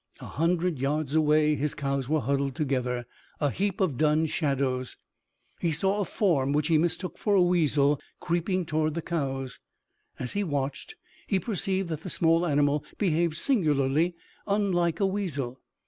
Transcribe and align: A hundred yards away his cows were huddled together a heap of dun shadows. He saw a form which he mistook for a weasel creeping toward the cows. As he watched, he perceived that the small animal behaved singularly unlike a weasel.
A 0.19 0.25
hundred 0.25 0.79
yards 0.79 1.13
away 1.13 1.53
his 1.53 1.75
cows 1.75 2.09
were 2.09 2.21
huddled 2.21 2.55
together 2.55 3.05
a 3.39 3.51
heap 3.51 3.79
of 3.79 3.99
dun 3.99 4.25
shadows. 4.25 4.97
He 5.59 5.71
saw 5.71 5.99
a 5.99 6.05
form 6.05 6.53
which 6.53 6.69
he 6.69 6.79
mistook 6.79 7.19
for 7.19 7.35
a 7.35 7.41
weasel 7.43 7.99
creeping 8.19 8.65
toward 8.65 8.95
the 8.95 9.03
cows. 9.03 9.59
As 10.17 10.33
he 10.33 10.43
watched, 10.43 10.95
he 11.27 11.39
perceived 11.39 11.89
that 11.89 12.01
the 12.01 12.09
small 12.09 12.47
animal 12.47 12.83
behaved 12.97 13.37
singularly 13.37 14.15
unlike 14.47 14.99
a 14.99 15.05
weasel. 15.05 15.61